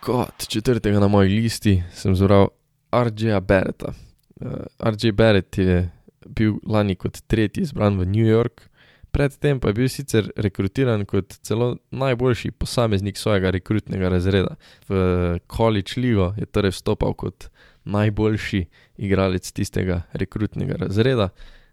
Kot 0.00 0.48
četrtega 0.48 1.00
na 1.00 1.08
moji 1.08 1.28
listi 1.28 1.82
sem 1.92 2.16
zbral 2.16 2.48
RJ-a 2.92 3.40
Beretta. 3.40 3.92
Uh, 4.40 4.52
eh, 4.80 4.90
RJ 4.90 5.12
Barrett 5.12 5.58
je 5.58 5.90
bil 6.26 6.54
lani 6.66 6.94
kot 6.94 7.20
tretji 7.26 7.62
izbran 7.62 7.98
v 7.98 8.06
New 8.06 8.26
York, 8.26 8.62
predtem 9.10 9.60
pa 9.60 9.68
je 9.68 9.74
bil 9.74 9.88
sicer 9.88 10.30
rekrutiran 10.36 11.04
kot 11.04 11.34
celo 11.42 11.76
najboljši 11.90 12.50
posameznik 12.50 13.18
svojega 13.18 13.50
rekrutnega 13.50 14.08
razreda. 14.08 14.54
V 14.88 15.38
College 15.56 15.92
Ligo 15.96 16.34
je 16.36 16.46
torej 16.46 16.70
vstopal 16.70 17.14
kot 17.14 17.50
najboljši 17.84 18.64
igralec 18.96 19.52
tistega 19.52 20.02
rekrutnega 20.12 20.76
razreda. 20.78 21.28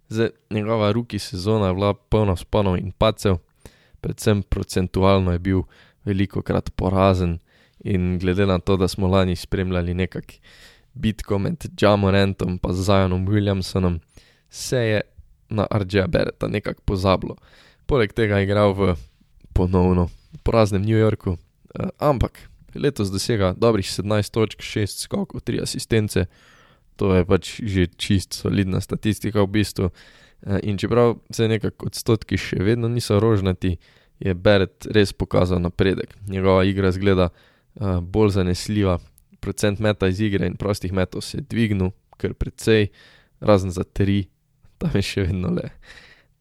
Zdaj, 0.09 0.29
njegova 0.49 0.91
ruki 0.91 1.19
sezona 1.19 1.67
je 1.67 1.73
bila 1.73 1.93
polna 1.93 2.35
sponov 2.35 2.77
in 2.77 2.91
pacev, 2.91 3.37
predvsem 4.01 4.43
procentualno 4.43 5.31
je 5.31 5.39
bil 5.39 5.61
veliko 6.05 6.41
krat 6.41 6.69
porazen. 6.75 7.39
In 7.85 8.17
glede 8.19 8.45
na 8.45 8.59
to, 8.59 8.77
da 8.77 8.87
smo 8.87 9.07
lani 9.07 9.35
spremljali 9.35 9.93
nekakšno 9.93 10.41
bitko 10.97 11.39
med 11.39 11.65
Jamorantom 11.81 12.59
in 12.63 12.73
Zajonom 12.73 13.27
Williamsonom, 13.27 13.99
se 14.49 14.77
je 14.77 15.01
na 15.49 15.67
RJ 15.71 16.07
Beretta 16.07 16.47
nekako 16.47 16.81
pozabilo. 16.81 17.35
Poleg 17.85 18.13
tega 18.13 18.37
je 18.37 18.43
igral 18.43 18.73
v 18.73 18.95
ponovno 19.53 20.09
poraznem 20.43 20.81
New 20.81 20.97
Yorku, 20.97 21.29
uh, 21.29 21.89
ampak 21.97 22.49
letos 22.75 23.11
dosega 23.11 23.53
dobrih 23.57 23.85
17 23.85 24.31
točk, 24.31 24.61
6 24.61 25.07
skokov, 25.07 25.41
3 25.41 25.61
asistence, 25.63 26.25
to 26.95 27.13
je 27.15 27.25
pač 27.25 27.61
že 27.63 27.87
čist 27.97 28.33
solidna 28.33 28.81
statistika 28.81 29.41
v 29.41 29.47
bistvu. 29.47 29.89
Uh, 30.41 30.59
in 30.63 30.77
čeprav 30.77 31.17
se 31.31 31.47
nekako 31.47 31.87
odstotki 31.87 32.37
še 32.37 32.59
vedno 32.59 32.87
niso 32.87 33.19
rožnati, 33.19 33.77
je 34.19 34.33
Beret 34.33 34.87
res 34.89 35.13
pokazal 35.13 35.61
napredek. 35.61 36.17
Njegova 36.27 36.65
igra 36.65 36.91
zgleda 36.91 37.29
bolj 38.01 38.35
zanesljiva. 38.39 38.97
Procent 39.39 39.79
meta 39.79 40.09
iz 40.09 40.19
igre 40.21 40.47
in 40.49 40.57
prostih 40.57 40.93
metov 40.93 41.21
se 41.21 41.37
je 41.37 41.45
dvignil, 41.49 41.91
kar 42.17 42.33
precej, 42.33 42.87
razen 43.39 43.71
za 43.71 43.83
tri, 43.83 44.25
tam 44.77 44.95
je 44.97 45.03
še 45.05 45.27
vedno 45.29 45.53
le 45.53 45.69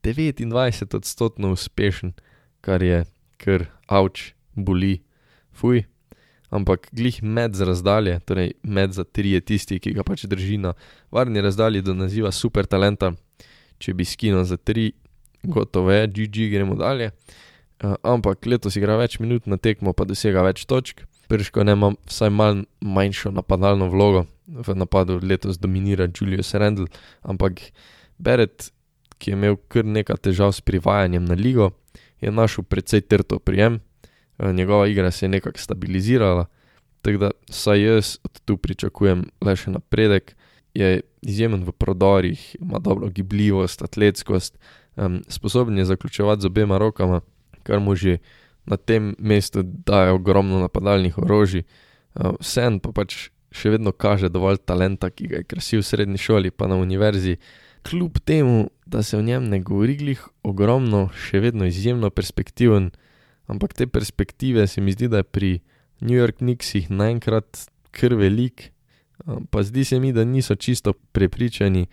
29 0.07 0.95
odstotkov 0.95 1.53
uspešen, 1.53 2.13
kar 2.61 2.83
je 2.83 3.05
kar 3.43 3.67
avč, 3.91 4.33
boli, 4.55 5.01
fuj. 5.53 5.85
Ampak 6.55 6.87
glih 6.95 7.19
med 7.23 7.57
z 7.59 7.67
razdalje, 7.67 8.21
torej 8.25 8.53
med 8.63 8.95
za 8.95 9.05
tri 9.05 9.35
je 9.35 9.41
tisti, 9.43 9.81
ki 9.83 9.97
ga 9.99 10.07
pač 10.07 10.25
drži 10.31 10.61
na 10.63 10.77
varni 11.11 11.43
razdalji 11.43 11.83
do 11.83 11.95
naziva 11.95 12.31
super 12.33 12.69
talenta. 12.71 13.13
Če 13.83 13.93
bi 13.99 14.07
skino 14.07 14.45
za 14.47 14.57
tri, 14.57 14.93
gotovo 15.43 15.91
je, 15.91 16.07
GG 16.07 16.49
gremo 16.55 16.79
dalje. 16.79 17.11
Uh, 17.77 17.99
ampak 18.07 18.47
letos 18.47 18.79
igra 18.79 18.97
več 18.97 19.19
minut 19.21 19.51
na 19.51 19.59
tekmo, 19.59 19.93
pa 19.93 20.07
dosega 20.09 20.47
več 20.47 20.65
točk. 20.71 21.03
Prško 21.29 21.65
ne 21.65 21.73
ima 21.73 21.93
vsaj 22.07 22.31
mal 22.31 22.63
manjšo 22.81 23.31
napadalno 23.35 23.89
vlogo, 23.91 24.27
v 24.47 24.75
napadu 24.75 25.19
letos 25.23 25.59
dominira 25.59 26.09
Julius 26.21 26.55
Randall, 26.55 26.87
ampak 27.23 27.61
Beret, 28.19 28.71
ki 29.19 29.31
je 29.31 29.37
imel 29.37 29.57
kar 29.69 29.85
nekaj 29.85 30.21
težav 30.29 30.53
s 30.53 30.61
privajanjem 30.61 31.25
na 31.25 31.35
ligo, 31.35 31.71
je 32.21 32.31
našel 32.31 32.65
precej 32.65 33.01
trto 33.01 33.39
prijem, 33.39 33.81
eh, 34.39 34.53
njegova 34.53 34.87
igra 34.89 35.11
se 35.11 35.25
je 35.25 35.31
nekako 35.31 35.59
stabilizirala, 35.59 36.47
tako 37.03 37.19
da 37.19 37.31
saj 37.51 37.83
jaz 37.83 38.19
od 38.25 38.41
tu 38.45 38.57
pričakujem 38.57 39.25
le 39.41 39.57
še 39.57 39.71
napredek, 39.71 40.37
je 40.75 41.01
izjemen 41.23 41.65
v 41.65 41.73
prodorih, 41.73 42.57
ima 42.61 42.79
dobro 42.79 43.09
gibljivost, 43.09 43.83
atletskost, 43.83 44.59
um, 44.97 45.23
sposoben 45.29 45.79
je 45.79 45.85
zaključevati 45.85 46.43
z 46.43 46.47
obema 46.47 46.79
rokama, 46.79 47.21
kar 47.63 47.81
mu 47.81 47.95
že 47.95 48.19
na 48.67 48.77
tem 48.77 49.15
mestu 49.19 49.63
daje 49.63 50.13
ogromno 50.13 50.61
napadalnih 50.61 51.19
orožij, 51.19 51.63
uh, 51.63 52.35
vsem 52.41 52.81
pa 52.81 52.93
pač 52.93 53.29
še 53.57 53.73
vedno 53.73 53.93
kaže 53.93 54.29
dovolj 54.29 54.61
talenta, 54.67 55.11
ki 55.11 55.31
ga 55.31 55.41
je 55.41 55.49
krasil 55.49 55.81
v 55.81 55.89
srednji 55.89 56.21
šoli, 56.21 56.51
pa 56.51 56.69
na 56.69 56.77
univerzi. 56.77 57.39
Kljub 57.87 58.19
temu, 58.27 58.69
da 58.87 59.03
se 59.03 59.17
o 59.17 59.23
njem 59.23 59.47
ne 59.49 59.61
govori 59.63 59.97
glih 59.97 60.23
ogromno, 60.43 61.07
še 61.15 61.41
vedno 61.41 61.69
izjemno 61.69 62.11
perspektiven, 62.11 62.91
ampak 63.47 63.77
te 63.79 63.87
perspektive 63.87 64.67
se 64.67 64.83
mi 64.83 64.93
zdi, 64.93 65.09
da 65.09 65.23
je 65.23 65.31
pri 65.31 65.53
New 66.01 66.19
York 66.19 66.43
Knicksih 66.43 66.91
naenkrat 66.91 67.69
kar 67.95 68.15
velik, 68.19 68.73
pa 69.51 69.63
zdi 69.63 69.85
se 69.85 70.01
mi, 70.01 70.13
da 70.13 70.27
niso 70.27 70.55
čisto 70.55 70.93
prepričani, 71.13 71.87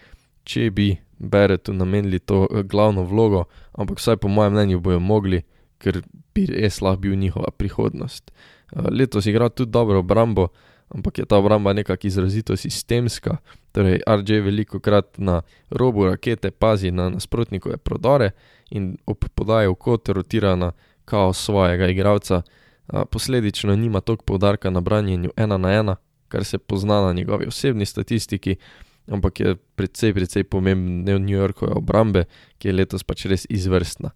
če 0.44 0.70
bi 0.72 0.92
Beretu 1.24 1.72
namenili 1.74 2.20
to 2.20 2.48
eh, 2.52 2.64
glavno 2.68 3.06
vlogo, 3.08 3.46
ampak 3.80 4.02
vsaj 4.02 4.18
po 4.20 4.28
mojem 4.28 4.54
mnenju 4.54 4.80
bojo 4.84 5.00
mogli, 5.00 5.44
ker 5.84 6.02
bi 6.36 6.46
res 6.48 6.82
lahko 6.82 7.04
bil 7.04 7.18
njihova 7.20 7.52
prihodnost. 7.58 8.32
Uh, 8.32 8.88
letos 8.92 9.26
igra 9.26 9.50
tudi 9.50 9.72
dobro 9.72 10.00
obrambo, 10.00 10.48
ampak 10.90 11.18
je 11.18 11.26
ta 11.26 11.38
obramba 11.38 11.74
nekako 11.74 12.08
izrazito 12.08 12.58
sistemska. 12.58 13.38
Torej, 13.72 14.00
RJ 14.08 14.40
veliko 14.46 14.80
krat 14.80 15.18
na 15.18 15.42
robu 15.70 16.06
rakete 16.06 16.52
pazi 16.52 16.92
na 16.92 17.10
nasprotnikove 17.10 17.78
prodore 17.78 18.32
in 18.70 18.98
ob 19.06 19.26
podaji 19.36 19.68
v 19.68 19.76
kot 19.76 20.10
rotira 20.10 20.56
na 20.56 20.72
kaos 21.06 21.44
svojega 21.46 21.90
igralca. 21.90 22.42
Uh, 22.88 23.04
posledično 23.12 23.76
nima 23.76 24.02
toliko 24.02 24.24
poudarka 24.24 24.70
na 24.70 24.82
branjenju 24.82 25.32
ena 25.38 25.58
na 25.58 25.74
ena, 25.74 25.96
kar 26.28 26.46
se 26.46 26.58
pozna 26.58 27.02
na 27.02 27.14
njegovi 27.14 27.48
osebni 27.48 27.86
statistiki. 27.86 28.56
Ampak 29.08 29.40
je 29.40 29.56
precej, 29.76 30.14
precej 30.14 30.44
pomemben 30.44 31.06
del 31.06 31.20
New 31.20 31.36
Yorkove 31.36 31.74
obrambe, 31.76 32.24
ki 32.58 32.68
je 32.68 32.74
letos 32.74 33.04
pač 33.04 33.26
res 33.28 33.44
izvrstna. 33.50 34.14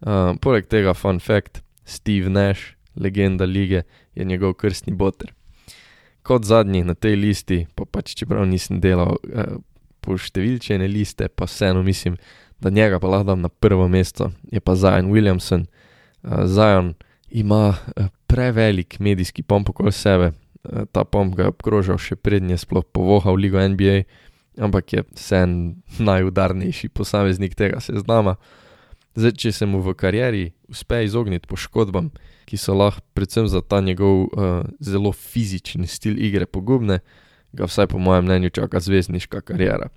Uh, 0.00 0.34
poleg 0.40 0.68
tega, 0.68 0.94
fun 0.94 1.20
fact, 1.20 1.62
Steve 1.84 2.28
Nash, 2.28 2.74
legenda 2.96 3.44
lige, 3.44 3.82
je 4.14 4.24
njegov 4.24 4.54
krstni 4.54 4.94
boter. 4.94 5.32
Kot 6.22 6.44
zadnji 6.44 6.84
na 6.84 6.94
tej 6.94 7.16
listi, 7.16 7.66
pa 7.74 7.84
pač 7.84 8.14
čeprav 8.18 8.44
nisem 8.48 8.80
delal 8.82 9.16
uh, 9.16 9.56
po 10.04 10.18
številčene 10.18 10.88
liste, 10.90 11.28
pa 11.28 11.48
vseeno 11.48 11.82
mislim, 11.86 12.18
da 12.60 12.70
njega 12.70 13.00
pa 13.00 13.08
lahko 13.08 13.30
dam 13.32 13.44
na 13.44 13.48
prvo 13.48 13.88
mesto, 13.88 14.30
je 14.52 14.60
pa 14.60 14.76
Zion 14.76 15.10
Williamson. 15.12 15.66
Uh, 16.22 16.44
Zion 16.50 16.94
ima 17.30 17.72
uh, 17.72 18.10
prevelik 18.26 18.98
medijski 19.00 19.42
pomp 19.42 19.70
okoli 19.70 19.92
sebe, 19.92 20.32
uh, 20.32 20.84
ta 20.92 21.04
pomp 21.04 21.36
ga 21.36 21.46
je 21.46 21.54
obkrožal 21.54 22.00
še 22.00 22.18
prednje, 22.20 22.58
sploh 22.60 22.84
povohal 22.84 23.38
ligo 23.40 23.60
NBA, 23.60 24.04
ampak 24.60 24.92
je 24.92 25.04
vseen 25.14 25.52
najudarnejši 26.00 26.88
posameznik 26.88 27.56
tega 27.56 27.80
seznama. 27.80 28.36
Zdaj, 29.16 29.32
če 29.32 29.52
se 29.52 29.66
mu 29.66 29.80
v 29.80 29.94
karieri 29.96 30.50
uspe 30.68 31.00
izogniti 31.04 31.48
poškodbam, 31.48 32.10
ki 32.46 32.58
so 32.60 32.74
lahko 32.76 33.00
predvsem 33.16 33.48
za 33.48 33.62
ta 33.64 33.80
njegov 33.80 34.26
uh, 34.26 34.66
zelo 34.80 35.12
fizični 35.12 35.88
stil 35.88 36.20
igre 36.20 36.46
pogubne, 36.46 37.00
ga 37.56 37.64
vsaj 37.64 37.88
po 37.90 37.98
mojem 37.98 38.28
mnenju 38.28 38.52
čaka 38.60 38.80
zvezdniška 38.80 39.40
karijera. 39.40 39.88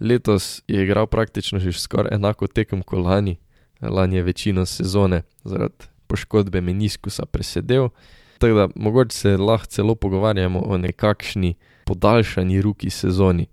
Letos 0.00 0.62
je 0.68 0.80
igral 0.82 1.06
praktično 1.06 1.60
že 1.60 1.72
skoraj 1.72 2.16
enako 2.16 2.48
tekem 2.48 2.82
kot 2.82 3.04
lani, 3.04 3.36
lani 3.82 4.16
je 4.16 4.22
večino 4.22 4.66
sezone 4.66 5.22
zaradi 5.44 5.92
poškodbe 6.08 6.60
meniskusa 6.60 7.26
presedel, 7.26 7.90
Tako 8.40 8.54
da 8.54 8.68
mogoče 8.74 9.16
se 9.16 9.36
lahko 9.36 9.66
celo 9.66 9.94
pogovarjamo 9.94 10.60
o 10.66 10.78
nekakšni 10.78 11.54
podaljšani 11.84 12.62
ruki 12.62 12.90
sezoni. 12.90 13.46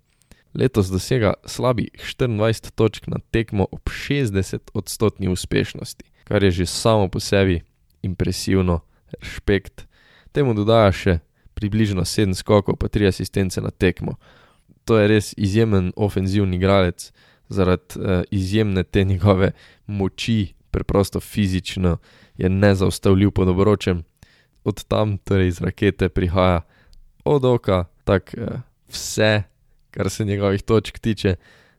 Letos 0.57 0.89
dosega 0.89 1.33
slabih 1.45 1.89
24 1.93 2.71
točk 2.75 3.07
na 3.07 3.17
tekmo 3.31 3.67
ob 3.71 3.89
60 3.89 4.73
odstotni 4.73 5.29
uspešnosti, 5.29 6.03
kar 6.23 6.43
je 6.43 6.51
že 6.51 6.65
samo 6.65 7.07
po 7.09 7.19
sebi 7.19 7.61
impresivno, 8.01 8.79
respekt. 9.21 9.85
Temu 10.31 10.53
dodaja 10.53 10.91
še 10.91 11.19
približno 11.53 12.01
7 12.01 12.33
skokov, 12.33 12.77
pa 12.81 12.89
3 12.89 13.07
asistence 13.09 13.61
na 13.61 13.69
tekmo. 13.69 14.17
To 14.85 14.97
je 14.97 15.07
res 15.07 15.33
izjemen 15.37 15.91
ofenzivni 15.95 16.57
igralec, 16.57 17.11
zaradi 17.49 17.99
uh, 17.99 18.21
izjemne 18.31 18.83
te 18.83 19.03
njegove 19.03 19.51
moči, 19.85 20.53
preprosto 20.71 21.19
fizično 21.19 21.97
je 22.37 22.49
nezaustavljiv 22.49 23.31
pod 23.31 23.47
obročem. 23.47 24.03
Od 24.63 24.83
tam, 24.83 25.17
torej 25.17 25.47
iz 25.47 25.61
rakete, 25.61 26.09
prihaja 26.09 26.61
od 27.25 27.45
oka, 27.45 27.85
tako 28.03 28.41
uh, 28.41 28.59
vse, 28.89 29.43
kar 29.97 30.09
se 30.09 30.25
njegovih 30.25 30.61
točk 30.61 30.99
tiče. 30.99 31.35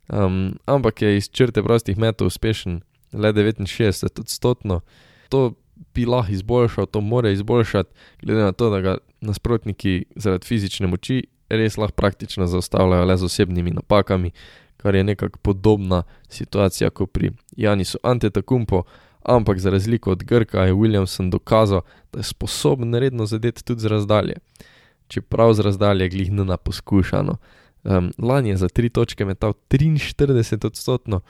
Um, 0.09 0.59
ampak 0.67 1.03
je 1.03 1.17
iz 1.17 1.31
črte 1.31 1.63
prostih 1.63 1.99
metov 1.99 2.27
uspešen, 2.27 2.81
le 3.13 3.33
69 3.33 4.21
odstotno. 4.21 4.81
To 5.29 5.53
bi 5.95 6.07
lahko 6.07 6.33
izboljšal, 6.33 6.87
to 6.87 7.01
more 7.01 7.33
izboljšati, 7.33 7.91
glede 8.23 8.43
na 8.43 8.53
to, 8.53 8.71
da 8.71 8.81
ga 8.81 8.97
nasprotniki 9.21 10.05
zaradi 10.17 10.47
fizične 10.47 10.87
moči 10.87 11.23
res 11.49 11.77
lahko 11.77 11.97
praktično 11.97 12.47
zaustavljajo 12.47 13.05
le 13.05 13.17
z 13.17 13.25
osebnimi 13.25 13.71
napakami, 13.71 14.31
kar 14.77 14.95
je 14.95 15.05
nekako 15.05 15.39
podobna 15.39 16.03
situacija 16.29 16.91
kot 16.91 17.13
pri 17.13 17.33
Janisu 17.57 17.99
Antetakumpo, 18.03 18.83
ampak 19.23 19.59
za 19.59 19.71
razliko 19.71 20.11
od 20.11 20.25
Grka 20.25 20.65
je 20.65 20.75
Williamson 20.75 21.31
dokazal, 21.31 21.81
da 22.13 22.19
je 22.21 22.25
sposoben 22.25 22.95
redno 22.95 23.27
zadeti 23.27 23.65
tudi 23.65 23.81
z 23.81 23.87
razdalje. 23.87 24.35
Čeprav 25.09 25.53
z 25.55 25.61
razdalje 25.61 26.09
glih 26.09 26.33
ne 26.33 26.45
na 26.45 26.57
poskušano. 26.57 27.37
Um, 27.85 28.11
lani 28.19 28.51
je 28.51 28.57
za 28.57 28.69
tri 28.69 28.89
točke 28.89 29.25
metal 29.25 29.53
43 29.71 30.67
odstotno, 30.67 31.21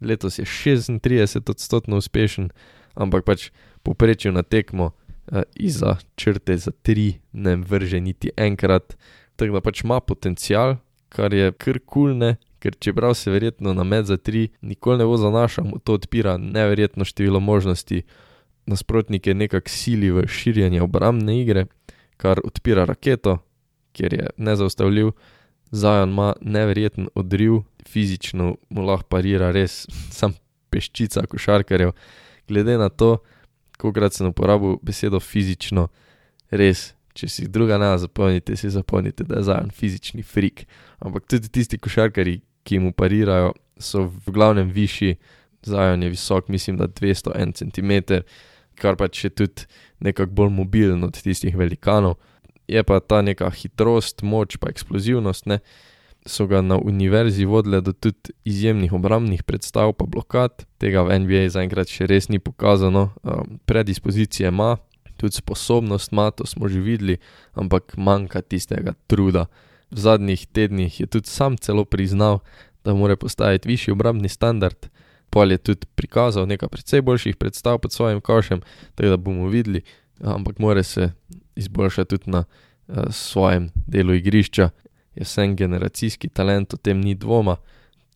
letos 0.00 0.38
je 0.38 0.44
36 0.44 1.50
odstotno 1.50 1.96
uspešen, 1.96 2.50
ampak 2.94 3.24
pač 3.24 3.50
poprečju 3.82 4.32
na 4.32 4.42
tekmo 4.42 4.84
uh, 4.84 5.42
iza 5.56 5.96
črte 6.16 6.56
za 6.56 6.70
tri 6.82 7.14
ne 7.32 7.56
vrže 7.56 8.00
niti 8.00 8.30
enkrat, 8.36 8.96
tako 9.36 9.58
da 9.58 9.60
pač 9.60 9.84
ima 9.84 10.00
potencial, 10.00 10.76
kar 11.08 11.34
je 11.34 11.52
kar 11.52 11.80
kulne, 11.86 12.36
ker 12.58 12.76
čeprav 12.80 13.14
se 13.14 13.30
verjetno 13.30 13.74
na 13.74 13.84
med 13.84 14.06
za 14.06 14.16
tri 14.16 14.48
nikoli 14.60 14.98
ne 14.98 15.04
bo 15.04 15.16
zanašal, 15.16 15.66
to 15.84 15.96
odpira 16.00 16.36
neverjetno 16.36 17.04
število 17.04 17.40
možnosti, 17.40 18.02
nasprotnike 18.66 19.34
nekako 19.34 19.68
sili 19.68 20.10
v 20.10 20.26
širjenje 20.28 20.82
obrambne 20.82 21.40
igre, 21.40 21.66
kar 22.16 22.40
odpira 22.44 22.84
raketo, 22.84 23.38
ker 23.92 24.14
je 24.14 24.30
nezaustavljiv. 24.36 25.12
Zajan 25.74 26.10
ima 26.14 26.32
neverjeten 26.40 27.08
odriv, 27.14 27.64
fizično 27.88 28.56
mu 28.70 28.82
lahko 28.86 29.08
parira 29.10 29.50
res 29.50 29.86
sam 30.14 30.36
peščica 30.70 31.26
košarkarjev. 31.26 31.90
Glede 32.48 32.76
na 32.78 32.88
to, 32.88 33.16
kolikrat 33.78 34.14
sem 34.14 34.28
uporabil 34.30 34.76
besedo 34.82 35.20
fizično, 35.20 35.88
res, 36.54 36.92
če 37.14 37.28
si 37.30 37.48
druga 37.50 37.78
ne 37.82 37.90
zapomnite, 37.98 38.56
si 38.56 38.70
zapomnite, 38.70 39.26
da 39.26 39.40
je 39.40 39.48
Zajan 39.50 39.70
fizični 39.74 40.22
frik. 40.22 40.66
Ampak 41.02 41.26
tudi 41.30 41.50
tisti 41.50 41.78
košarkari, 41.78 42.40
ki 42.64 42.78
mu 42.78 42.92
parirajo, 42.94 43.52
so 43.78 44.06
v 44.06 44.34
glavnem 44.34 44.70
višji, 44.70 45.18
Zajan 45.66 46.02
je 46.02 46.12
visok, 46.12 46.48
mislim, 46.52 46.78
da 46.78 46.86
201 46.86 47.54
cm, 47.58 48.22
kar 48.78 48.98
pač 49.00 49.24
je 49.24 49.30
tudi 49.30 49.66
nekako 50.04 50.32
bolj 50.38 50.54
mobilen 50.54 51.04
od 51.04 51.18
tistih 51.18 51.56
velikanov. 51.56 52.18
Je 52.68 52.82
pa 52.82 53.00
ta 53.00 53.22
neka 53.22 53.50
hitrost, 53.50 54.22
moč, 54.22 54.56
pa 54.56 54.70
eksplozivnost, 54.72 55.46
ne. 55.46 55.60
So 56.26 56.46
ga 56.48 56.62
na 56.64 56.78
univerzi 56.80 57.44
vodile 57.44 57.82
do 57.84 57.92
tudi 57.92 58.32
izjemnih 58.48 58.92
obrambnih 58.96 59.42
predstav, 59.44 59.92
pa 59.92 60.06
blokad, 60.08 60.64
tega 60.80 61.04
v 61.04 61.18
NBA 61.20 61.50
zaenkrat 61.52 61.92
še 61.92 62.08
res 62.08 62.30
ni 62.32 62.40
pokazano, 62.40 63.10
um, 63.20 63.58
predispozicije 63.68 64.48
ima, 64.48 64.78
tudi 65.20 65.36
sposobnost 65.36 66.16
ima, 66.16 66.30
to 66.32 66.48
smo 66.48 66.68
že 66.72 66.80
videli, 66.80 67.18
ampak 67.52 67.92
manjka 68.00 68.40
tistega 68.40 68.96
truda 69.06 69.44
v 69.94 69.98
zadnjih 69.98 70.46
tednih 70.46 71.00
je 71.00 71.06
tudi 71.06 71.30
sam 71.30 71.56
celo 71.56 71.84
priznal, 71.84 72.38
da 72.84 72.94
mora 72.94 73.16
postaviti 73.16 73.68
višji 73.68 73.92
obrambni 73.92 74.28
standard. 74.28 74.90
Pol 75.30 75.52
je 75.52 75.58
tudi 75.58 75.86
prikazal 75.94 76.46
nekaj 76.46 76.68
precej 76.68 77.02
boljših 77.02 77.36
predstav 77.36 77.78
pod 77.78 77.92
svojim 77.92 78.20
košem, 78.20 78.60
tako 78.94 79.08
da 79.08 79.16
bomo 79.16 79.48
videli, 79.48 79.82
ampak 80.20 80.58
mora 80.58 80.82
se 80.82 81.12
izboljšati 81.56 82.08
tudi 82.08 82.30
na 82.30 82.44
uh, 82.44 83.04
svojem 83.10 83.70
delu 83.86 84.14
igrišča. 84.14 84.70
Je 85.14 85.24
vsem 85.24 85.56
generacijski 85.56 86.28
talent, 86.28 86.74
o 86.74 86.76
tem 86.76 87.00
ni 87.00 87.14
dvoma, 87.14 87.56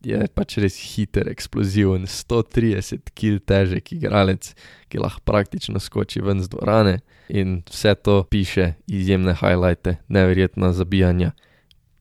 je 0.03 0.19
pač 0.35 0.59
res 0.63 0.77
hiter, 0.79 1.29
eksploziven, 1.31 2.07
130 2.07 3.11
kg 3.15 3.39
težek 3.43 3.93
igralec, 3.97 4.53
ki 4.91 5.03
lahko 5.03 5.23
praktično 5.27 5.83
skoči 5.83 6.23
ven 6.23 6.43
z 6.43 6.51
dvorane. 6.53 6.99
In 7.29 7.63
vse 7.69 7.95
to 7.95 8.23
piše 8.31 8.75
izjemne 8.87 9.35
highlighte, 9.35 9.99
neverjetna 10.09 10.73
zabijanja. 10.73 11.33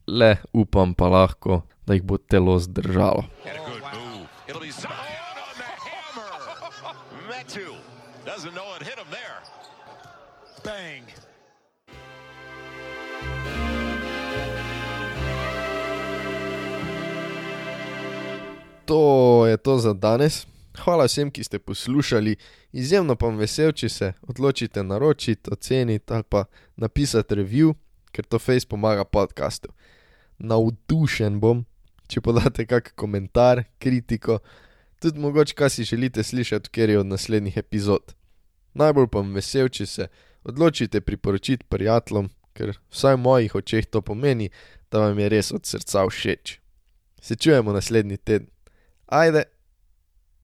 Le 0.08 0.38
upam 0.54 0.94
pa 0.94 1.10
lahko, 1.12 1.64
da 1.86 1.98
jih 1.98 2.04
bo 2.04 2.18
telo 2.18 2.60
zdržalo. 2.60 3.26
To 18.88 19.46
je 19.48 19.58
to 19.58 19.78
za 19.78 19.94
danes. 19.94 20.48
Hvala 20.78 21.06
vsem, 21.06 21.32
ki 21.32 21.44
ste 21.44 21.60
poslušali. 21.60 22.36
Izjemno 22.72 23.16
pa 23.16 23.28
vam 23.28 23.38
vesel, 23.38 23.72
če 23.72 23.90
se 23.90 24.14
odločite 24.28 24.84
naročiti, 24.84 25.52
oceniti 25.52 26.14
ali 26.14 26.24
pa 26.24 26.46
napisati 26.76 27.36
review, 27.36 27.74
ker 28.12 28.26
to 28.26 28.40
face 28.40 28.68
pomaga 28.68 29.04
podkastu 29.04 29.74
navdušen 30.40 31.40
bom, 31.42 31.64
če 32.08 32.22
podate 32.22 32.66
kak 32.70 32.94
komentar, 32.96 33.64
kritiko, 33.82 34.40
tudi 35.02 35.22
mogoče, 35.22 35.56
kaj 35.58 35.74
si 35.74 35.88
želite 35.88 36.24
slišati, 36.24 36.70
ker 36.70 36.90
je 36.90 37.00
od 37.00 37.10
naslednjih 37.10 37.58
epizod. 37.58 38.14
Najbolj 38.78 39.10
pa 39.12 39.24
vesel, 39.34 39.70
če 39.70 39.86
se 39.86 40.08
odločite 40.48 41.02
priporočiti 41.02 41.66
prijateljem, 41.70 42.30
ker 42.54 42.76
vsaj 42.94 43.18
v 43.18 43.24
mojih 43.24 43.56
očeh 43.58 43.90
to 43.90 44.02
pomeni, 44.02 44.52
da 44.92 45.08
vam 45.08 45.20
je 45.20 45.30
res 45.30 45.52
od 45.52 45.66
srca 45.66 46.06
všeč. 46.08 46.60
Se 47.22 47.36
čujemo 47.36 47.74
naslednji 47.74 48.18
teden. 48.18 48.48
Either. 49.10 49.46